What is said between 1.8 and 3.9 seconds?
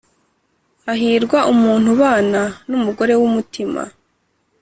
ubana n’umugore w’umutima,